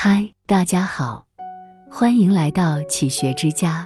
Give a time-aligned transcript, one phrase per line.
[0.00, 1.26] 嗨，大家好，
[1.90, 3.84] 欢迎来到启学之家，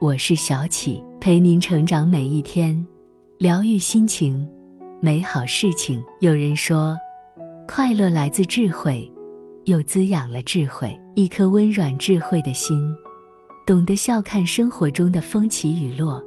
[0.00, 2.74] 我是小启，陪您成长每一天，
[3.36, 4.48] 疗愈心情，
[5.02, 6.02] 美好事情。
[6.20, 6.96] 有人说，
[7.68, 9.12] 快乐来自智慧，
[9.66, 10.98] 又滋养了智慧。
[11.14, 12.82] 一颗温软智慧的心，
[13.66, 16.24] 懂得笑看生活中的风起雨落，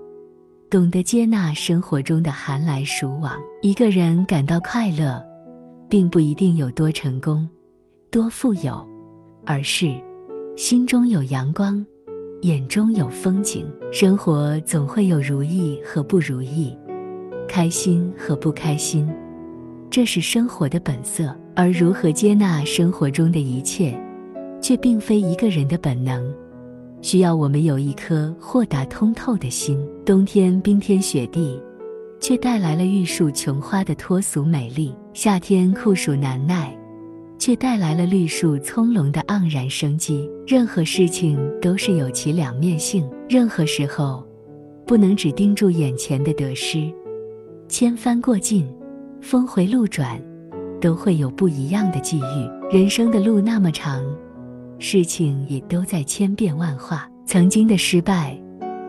[0.69, 3.35] 懂得接纳生活中的寒来暑往。
[3.63, 5.19] 一个人感到快乐，
[5.89, 7.49] 并不一定有多成功，
[8.11, 8.87] 多富有。
[9.47, 9.95] 而是
[10.57, 11.83] 心中有阳光，
[12.41, 13.65] 眼中有风景。
[13.93, 16.77] 生活总会有如意和不如意，
[17.47, 19.09] 开心和不开心，
[19.89, 21.33] 这是生活的本色。
[21.55, 23.97] 而如何接纳生活中的一切，
[24.61, 26.29] 却并非一个人的本能，
[27.01, 29.79] 需要我们有一颗豁达通透的心。
[30.05, 31.57] 冬天冰天雪地，
[32.19, 36.77] 却带来了玉树琼花的脱俗美丽；夏天酷暑难耐。
[37.37, 40.29] 却带来了绿树葱茏的盎然生机。
[40.45, 44.25] 任何事情都是有其两面性，任何时候
[44.85, 46.91] 不能只盯住眼前的得失。
[47.67, 48.67] 千帆过尽，
[49.21, 50.21] 峰回路转，
[50.79, 52.49] 都会有不一样的际遇。
[52.71, 54.03] 人生的路那么长，
[54.79, 57.09] 事情也都在千变万化。
[57.25, 58.39] 曾经的失败，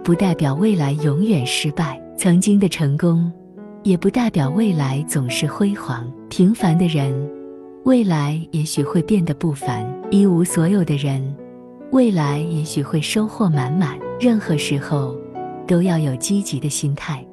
[0.05, 3.33] 不代表未来永远失败；曾经的成功，
[3.83, 6.09] 也不代表未来总是辉煌。
[6.29, 7.38] 平凡的人。
[7.89, 11.35] 未来也许会变得不凡，一无所有的人，
[11.91, 13.99] 未来也许会收获满满。
[14.21, 15.17] 任何时候，
[15.67, 17.27] 都要有积极的心态，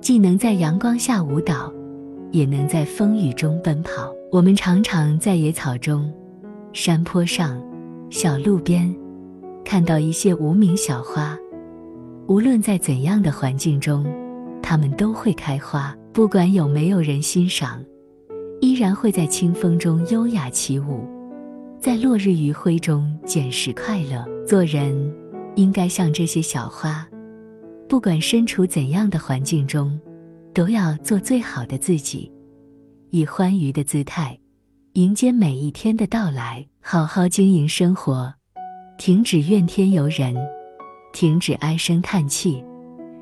[0.00, 1.72] 既能在阳光下舞蹈，
[2.30, 4.08] 也能在风雨中奔跑。
[4.30, 6.08] 我们常常在野草中、
[6.72, 7.60] 山坡上、
[8.08, 8.94] 小路边，
[9.64, 11.36] 看到一些无名小花。
[12.28, 14.06] 无论在怎样的环境中，
[14.62, 17.82] 它们都会开花，不管有没有人欣赏。
[18.62, 21.04] 依然会在清风中优雅起舞，
[21.80, 24.24] 在落日余晖中捡拾快乐。
[24.46, 25.12] 做人
[25.56, 27.04] 应该像这些小花，
[27.88, 30.00] 不管身处怎样的环境中，
[30.54, 32.30] 都要做最好的自己，
[33.10, 34.38] 以欢愉的姿态
[34.92, 38.32] 迎接每一天的到来，好好经营生活，
[38.96, 40.36] 停止怨天尤人，
[41.12, 42.64] 停止唉声叹气，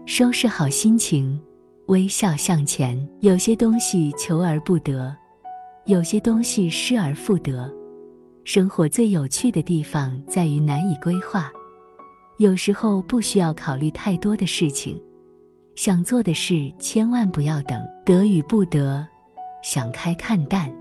[0.05, 1.41] 收拾好心情，
[1.87, 3.09] 微笑向前。
[3.21, 5.17] 有些东西求而不得。
[5.87, 7.73] 有些东西失而复得，
[8.45, 11.51] 生活最有趣的地方在于难以规划。
[12.37, 15.01] 有时候不需要考虑太多的事情，
[15.75, 17.83] 想做的事千万不要等。
[18.05, 19.07] 得与不得，
[19.63, 20.73] 想开看淡，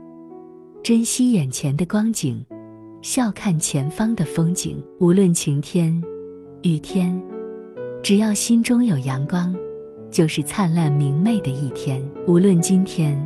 [0.83, 2.45] 珍惜眼前的光景，
[3.01, 4.83] 笑看前方的风景。
[4.99, 6.01] 无论晴天、
[6.61, 7.19] 雨天，
[8.03, 9.55] 只要心中有阳光，
[10.11, 12.05] 就是灿烂明媚的一天。
[12.27, 13.17] 无论今天、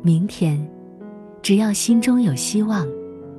[0.00, 0.58] 明天。
[1.48, 2.86] 只要心中有希望，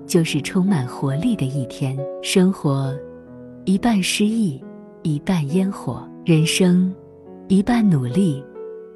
[0.08, 1.96] 就是充满活力的一天。
[2.24, 2.92] 生活
[3.66, 4.59] 一半诗意，
[5.03, 6.92] 一半烟火；人生
[7.50, 8.44] 一半努力，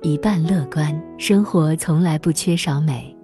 [0.02, 1.00] 一半乐观。
[1.20, 3.16] 生活从来不缺少美，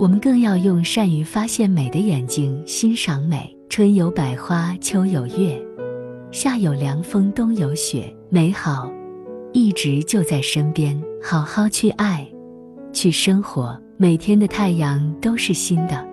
[0.00, 3.56] 我们更要用善于发现美的眼睛欣赏美。
[3.68, 5.64] 春有百花，秋有月，
[6.32, 8.12] 夏有凉风，冬有雪。
[8.30, 8.90] 美好
[9.52, 12.28] 一直就在身边，好好去爱，
[12.92, 13.80] 去生活。
[13.96, 16.06] 每天的太阳都是新的，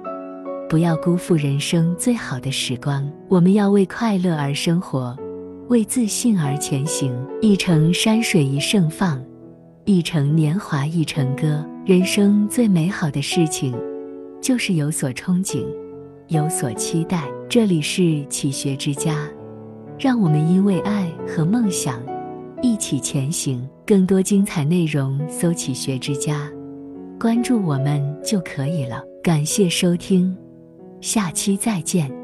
[0.70, 3.10] 不要辜负人生最好的时光。
[3.30, 5.16] 我们要为快乐而生活，
[5.70, 7.16] 为自信而前行。
[7.42, 9.24] 一程山水一盛放，
[9.86, 11.66] 一程年华一程歌。
[11.86, 13.74] 人生最美好的事情，
[14.42, 15.66] 就是有所憧憬，
[16.28, 17.24] 有所期待。
[17.48, 19.16] 这里是启学之家，
[19.98, 22.02] 让我们因为爱和梦想
[22.62, 23.66] 一起前行。
[23.86, 26.52] 更多精彩内容，搜“启学之家”。
[27.20, 29.04] 关注我们就可以了。
[29.24, 30.36] 感谢收听，
[31.02, 32.18] 下期再见。